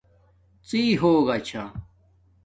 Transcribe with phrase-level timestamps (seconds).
[0.67, 1.63] ڎی ہوگا چھا